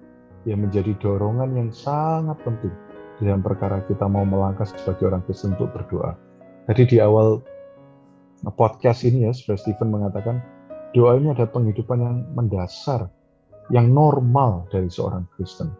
yang 0.48 0.66
menjadi 0.66 0.96
dorongan 0.98 1.54
yang 1.54 1.70
sangat 1.70 2.36
penting 2.42 2.72
dalam 3.20 3.44
perkara 3.44 3.84
kita 3.84 4.08
mau 4.08 4.24
melangkah 4.24 4.64
sebagai 4.64 5.12
orang 5.12 5.20
Kristen 5.28 5.52
untuk 5.54 5.70
berdoa. 5.76 6.16
Tadi 6.64 6.82
di 6.88 6.96
awal 6.98 7.44
podcast 8.56 9.04
ini 9.04 9.28
ya, 9.28 9.32
Saudara 9.36 9.60
Stephen 9.60 9.92
mengatakan 9.92 10.40
doa 10.92 11.18
ini 11.18 11.32
ada 11.32 11.46
penghidupan 11.46 11.98
yang 12.00 12.16
mendasar, 12.34 13.10
yang 13.70 13.90
normal 13.90 14.66
dari 14.70 14.90
seorang 14.90 15.26
Kristen. 15.34 15.70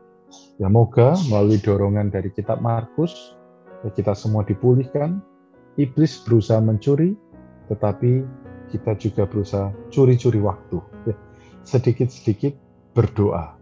Ya 0.63 0.71
moga 0.71 1.19
melalui 1.27 1.59
dorongan 1.59 2.15
dari 2.15 2.31
kitab 2.31 2.63
Markus, 2.63 3.35
ya 3.83 3.91
kita 3.91 4.15
semua 4.15 4.47
dipulihkan, 4.47 5.19
iblis 5.75 6.23
berusaha 6.23 6.63
mencuri, 6.63 7.19
tetapi 7.67 8.23
kita 8.71 8.95
juga 8.99 9.27
berusaha 9.27 9.75
curi-curi 9.91 10.39
waktu. 10.39 10.79
Ya, 11.11 11.19
sedikit-sedikit 11.67 12.55
berdoa. 12.95 13.59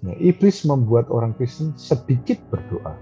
Ya, 0.00 0.14
iblis 0.16 0.64
membuat 0.64 1.12
orang 1.12 1.36
Kristen 1.36 1.76
sedikit 1.76 2.40
berdoa 2.48 2.96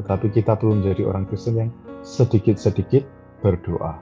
tetapi 0.00 0.32
kita 0.32 0.56
belum 0.56 0.80
menjadi 0.80 1.02
orang 1.12 1.28
Kristen 1.28 1.60
yang 1.60 1.70
sedikit-sedikit 2.00 3.04
berdoa. 3.44 4.00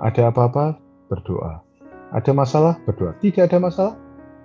Ada 0.00 0.32
apa-apa? 0.32 0.80
Berdoa. 1.12 1.60
Ada 2.14 2.30
masalah? 2.30 2.78
Berdoa. 2.86 3.18
Tidak 3.18 3.42
ada 3.42 3.58
masalah? 3.58 3.94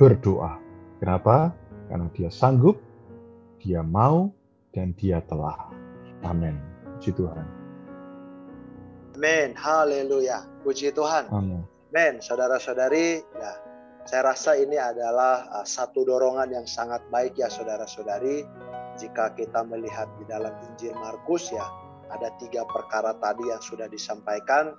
Berdoa. 0.02 0.58
Kenapa? 0.98 1.54
Karena 1.86 2.10
dia 2.18 2.34
sanggup, 2.34 2.82
dia 3.62 3.86
mau, 3.86 4.34
dan 4.74 4.98
dia 4.98 5.22
telah. 5.30 5.70
Amin. 6.26 6.58
Puji 6.98 7.14
Tuhan. 7.14 7.46
Amin. 9.14 9.54
Haleluya. 9.54 10.50
Puji 10.66 10.90
Tuhan. 10.98 11.30
Amin. 11.30 11.62
Amin. 11.94 12.14
Saudara-saudari, 12.26 13.22
ya, 13.22 13.52
saya 14.10 14.34
rasa 14.34 14.58
ini 14.58 14.74
adalah 14.74 15.62
uh, 15.62 15.66
satu 15.66 16.02
dorongan 16.02 16.50
yang 16.50 16.66
sangat 16.66 17.06
baik 17.14 17.38
ya 17.38 17.54
saudara-saudari 17.54 18.42
jika 18.98 19.38
kita 19.38 19.62
melihat 19.62 20.10
di 20.18 20.26
dalam 20.26 20.58
Injil 20.66 20.98
Markus 20.98 21.54
ya 21.54 21.70
ada 22.10 22.34
tiga 22.42 22.66
perkara 22.66 23.14
tadi 23.22 23.46
yang 23.46 23.62
sudah 23.62 23.86
disampaikan. 23.86 24.74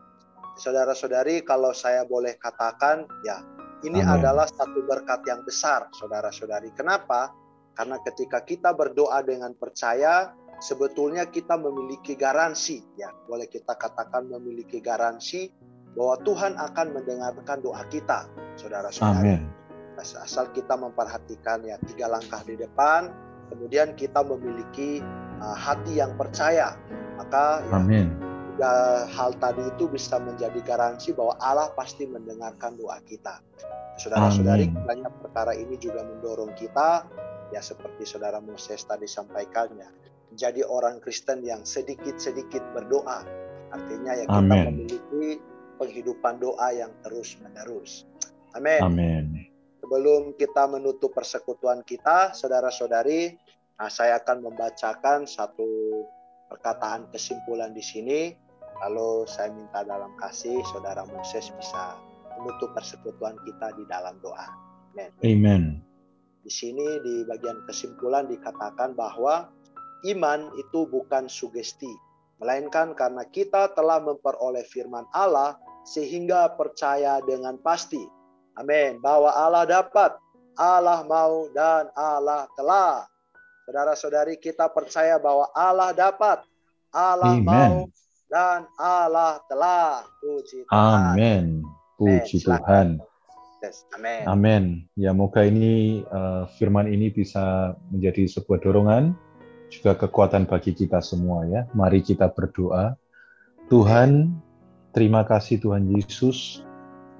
Saudara-saudari 0.58 1.42
kalau 1.46 1.70
saya 1.70 2.02
boleh 2.04 2.36
katakan 2.36 3.06
ya 3.22 3.42
ini 3.86 4.04
Amen. 4.04 4.20
adalah 4.20 4.46
satu 4.50 4.84
berkat 4.84 5.24
yang 5.24 5.40
besar 5.46 5.88
saudara-saudari. 5.96 6.74
Kenapa? 6.76 7.32
Karena 7.72 7.96
ketika 8.04 8.44
kita 8.44 8.76
berdoa 8.76 9.24
dengan 9.24 9.56
percaya 9.56 10.36
sebetulnya 10.60 11.24
kita 11.24 11.56
memiliki 11.56 12.12
garansi 12.12 12.84
ya 13.00 13.08
boleh 13.24 13.48
kita 13.48 13.72
katakan 13.80 14.28
memiliki 14.28 14.84
garansi 14.84 15.48
bahwa 15.96 16.20
Tuhan 16.22 16.54
akan 16.54 16.86
mendengarkan 16.94 17.58
doa 17.64 17.82
kita 17.90 18.28
saudara-saudari. 18.60 19.42
Asal 20.00 20.48
kita 20.56 20.80
memperhatikan 20.80 21.60
ya 21.66 21.76
tiga 21.84 22.08
langkah 22.08 22.40
di 22.46 22.56
depan, 22.56 23.12
kemudian 23.52 23.92
kita 23.98 24.24
memiliki 24.24 25.04
uh, 25.42 25.52
hati 25.52 26.00
yang 26.00 26.16
percaya, 26.16 26.72
maka 27.20 27.60
ya, 27.68 27.76
Amin. 27.76 28.08
Ya, 28.08 28.29
hal 29.10 29.36
tadi 29.40 29.62
itu 29.64 29.88
bisa 29.88 30.20
menjadi 30.20 30.60
garansi 30.60 31.16
bahwa 31.16 31.38
Allah 31.40 31.72
pasti 31.72 32.04
mendengarkan 32.04 32.76
doa 32.76 33.00
kita. 33.04 33.40
Saudara-saudari, 34.00 34.72
banyak 34.72 35.12
perkara 35.20 35.52
ini 35.52 35.76
juga 35.76 36.00
mendorong 36.04 36.56
kita, 36.56 37.04
ya 37.52 37.60
seperti 37.60 38.08
saudara 38.08 38.40
Moses 38.40 38.80
tadi 38.88 39.04
sampaikannya, 39.04 39.88
menjadi 40.32 40.64
orang 40.64 41.04
Kristen 41.04 41.44
yang 41.44 41.68
sedikit-sedikit 41.68 42.64
berdoa. 42.72 43.26
Artinya 43.70 44.12
ya 44.16 44.24
kita 44.24 44.40
Amen. 44.40 44.64
memiliki 44.72 45.38
penghidupan 45.76 46.40
doa 46.40 46.68
yang 46.72 46.90
terus-menerus. 47.04 48.08
Amin. 48.56 48.80
Amin. 48.82 49.24
Sebelum 49.80 50.34
kita 50.36 50.66
menutup 50.68 51.14
persekutuan 51.14 51.80
kita, 51.86 52.36
saudara-saudari, 52.36 53.36
nah 53.78 53.88
saya 53.88 54.20
akan 54.20 54.44
membacakan 54.44 55.24
satu 55.24 55.68
perkataan 56.50 57.08
kesimpulan 57.14 57.70
di 57.70 57.84
sini. 57.84 58.20
Lalu 58.80 59.28
saya 59.28 59.52
minta 59.52 59.84
dalam 59.84 60.12
kasih 60.16 60.60
saudara 60.72 61.04
Moses 61.08 61.52
bisa 61.52 62.00
menutup 62.40 62.72
persekutuan 62.72 63.36
kita 63.44 63.76
di 63.76 63.84
dalam 63.88 64.16
doa. 64.24 64.48
Amen. 64.96 65.10
Amen. 65.20 65.62
Di 66.40 66.48
sini 66.48 66.86
di 67.04 67.22
bagian 67.28 67.60
kesimpulan 67.68 68.24
dikatakan 68.26 68.96
bahwa 68.96 69.52
iman 70.08 70.48
itu 70.56 70.88
bukan 70.88 71.28
sugesti, 71.28 71.92
melainkan 72.40 72.96
karena 72.96 73.28
kita 73.28 73.76
telah 73.76 74.00
memperoleh 74.00 74.64
firman 74.64 75.04
Allah 75.12 75.60
sehingga 75.84 76.56
percaya 76.56 77.20
dengan 77.20 77.60
pasti 77.60 78.00
Amin. 78.60 78.98
Bahwa 79.00 79.32
Allah 79.32 79.64
dapat, 79.64 80.20
Allah 80.58 81.00
mau, 81.08 81.48
dan 81.56 81.88
Allah 81.96 82.44
telah. 82.52 83.08
Saudara-saudari 83.64 84.36
kita 84.36 84.66
percaya 84.68 85.16
bahwa 85.16 85.48
Allah 85.56 85.96
dapat, 85.96 86.42
Allah 86.92 87.38
Amen. 87.38 87.46
mau, 87.46 87.74
dan 88.30 88.70
Allah 88.78 89.42
telah. 89.50 90.06
Puji 90.22 90.64
Tuhan. 90.70 91.18
Amin. 91.18 91.44
Puji 91.98 92.40
Tuhan. 92.40 93.02
Amin. 93.92 94.22
Amin. 94.24 94.64
Ya, 94.96 95.12
moga 95.12 95.44
ini 95.44 96.00
uh, 96.08 96.48
firman 96.56 96.88
ini 96.88 97.12
bisa 97.12 97.76
menjadi 97.92 98.24
sebuah 98.24 98.64
dorongan, 98.64 99.12
juga 99.68 99.92
kekuatan 100.00 100.48
bagi 100.48 100.72
kita 100.72 101.04
semua 101.04 101.44
ya. 101.44 101.68
Mari 101.76 102.00
kita 102.00 102.32
berdoa. 102.32 102.96
Tuhan, 103.68 104.32
Terima 104.90 105.22
kasih 105.22 105.62
Tuhan 105.62 105.86
Yesus, 105.86 106.66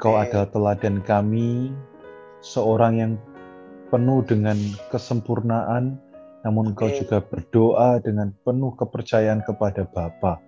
Kau 0.03 0.19
Amin. 0.19 0.27
adalah 0.27 0.51
teladan 0.51 0.97
kami, 1.07 1.71
seorang 2.43 2.99
yang 2.99 3.13
penuh 3.95 4.27
dengan 4.27 4.59
kesempurnaan, 4.91 5.95
namun 6.43 6.75
Kau 6.75 6.91
juga 6.91 7.23
berdoa 7.23 8.03
dengan 8.03 8.35
penuh 8.43 8.75
kepercayaan 8.75 9.47
kepada 9.47 9.87
Bapa. 9.87 10.43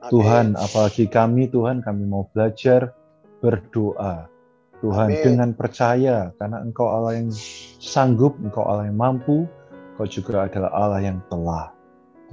Amin. 0.00 0.10
Tuhan, 0.16 0.46
apalagi 0.56 1.04
kami 1.12 1.52
Tuhan, 1.52 1.84
kami 1.84 2.08
mau 2.08 2.24
belajar 2.32 2.96
berdoa. 3.44 4.28
Tuhan, 4.80 5.12
Amin. 5.12 5.20
dengan 5.20 5.50
percaya, 5.52 6.32
karena 6.40 6.64
Engkau 6.64 6.88
Allah 6.88 7.20
yang 7.20 7.28
sanggup, 7.76 8.32
Engkau 8.40 8.64
Allah 8.64 8.88
yang 8.88 8.96
mampu, 8.96 9.44
Engkau 9.92 10.08
juga 10.08 10.48
adalah 10.48 10.72
Allah 10.72 11.00
yang 11.04 11.20
telah. 11.28 11.68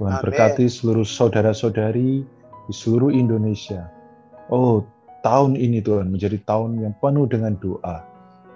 Tuhan 0.00 0.16
Amin. 0.16 0.24
berkati 0.24 0.64
seluruh 0.64 1.04
saudara-saudari 1.04 2.24
di 2.24 2.72
seluruh 2.72 3.12
Indonesia. 3.12 3.92
Oh, 4.48 4.80
tahun 5.20 5.60
ini 5.60 5.84
Tuhan 5.84 6.08
menjadi 6.08 6.40
tahun 6.48 6.80
yang 6.80 6.96
penuh 7.04 7.28
dengan 7.28 7.52
doa. 7.60 8.00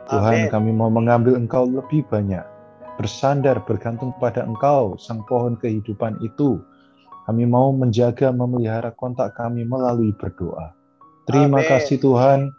Tuhan, 0.09 0.49
Amin. 0.49 0.49
kami 0.49 0.71
mau 0.73 0.89
mengambil 0.89 1.37
Engkau 1.37 1.69
lebih 1.69 2.09
banyak, 2.09 2.45
bersandar, 2.97 3.61
bergantung 3.69 4.17
pada 4.17 4.41
Engkau, 4.49 4.97
sang 4.97 5.21
pohon 5.29 5.61
kehidupan 5.61 6.17
itu. 6.25 6.65
Kami 7.23 7.47
mau 7.47 7.71
menjaga, 7.71 8.35
memelihara 8.35 8.91
kontak 8.91 9.39
kami 9.39 9.63
melalui 9.63 10.11
berdoa. 10.19 10.75
Terima 11.31 11.63
Amin. 11.63 11.71
kasih 11.71 12.03
Tuhan, 12.03 12.51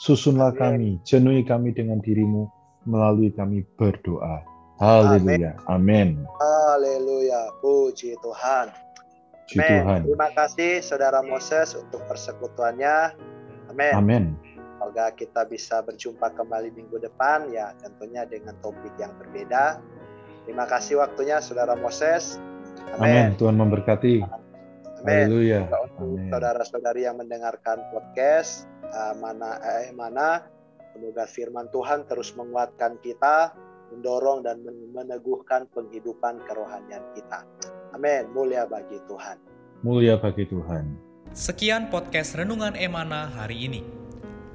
susunlah 0.00 0.56
Amin. 0.56 0.60
kami, 0.60 0.90
jenuhi 1.04 1.44
kami 1.44 1.76
dengan 1.76 2.00
dirimu 2.00 2.48
melalui 2.88 3.28
kami 3.34 3.60
berdoa. 3.76 4.40
Haleluya. 4.76 5.56
Amin. 5.68 6.20
Haleluya. 6.36 7.48
Puji 7.64 8.12
Tuhan. 8.20 8.72
Puji. 9.48 9.60
Tuhan. 9.60 10.04
Terima 10.04 10.28
kasih 10.36 10.84
Saudara 10.84 11.24
Moses 11.24 11.72
untuk 11.72 12.04
persekutuannya. 12.04 13.16
Amin. 13.72 13.94
Amin. 13.96 14.24
Semoga 14.76 15.08
kita 15.16 15.48
bisa 15.48 15.80
berjumpa 15.80 16.28
kembali 16.36 16.76
minggu 16.76 17.00
depan 17.00 17.48
ya 17.48 17.72
tentunya 17.80 18.28
dengan 18.28 18.52
topik 18.60 18.92
yang 19.00 19.16
berbeda. 19.16 19.80
Terima 20.44 20.68
kasih 20.68 21.00
waktunya 21.00 21.40
Saudara 21.40 21.72
Moses. 21.74 22.36
Amin. 22.96 23.32
Amin. 23.32 23.38
Tuhan 23.38 23.56
memberkati. 23.56 24.14
Amin. 25.02 25.26
Haleluya. 25.28 25.60
Saudara-saudari 26.32 27.06
yang 27.06 27.20
mendengarkan 27.20 27.80
podcast 27.94 28.66
eh, 28.84 29.14
mana 29.20 29.60
eh 29.82 29.92
mana 29.94 30.44
semoga 30.96 31.28
firman 31.28 31.68
Tuhan 31.70 32.08
terus 32.08 32.32
menguatkan 32.34 32.96
kita, 33.04 33.52
mendorong 33.92 34.42
dan 34.42 34.64
men- 34.64 34.92
meneguhkan 34.92 35.68
penghidupan 35.72 36.42
kerohanian 36.48 37.04
kita. 37.12 37.44
Amin. 37.94 38.28
Mulia 38.32 38.64
bagi 38.66 39.00
Tuhan. 39.06 39.36
Mulia 39.84 40.16
bagi 40.16 40.48
Tuhan. 40.48 40.96
Sekian 41.36 41.92
podcast 41.92 42.32
Renungan 42.32 42.72
Emana 42.74 43.28
hari 43.28 43.68
ini. 43.68 43.84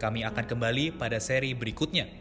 Kami 0.01 0.25
akan 0.25 0.49
kembali 0.49 0.97
pada 0.97 1.21
seri 1.21 1.53
berikutnya. 1.53 2.20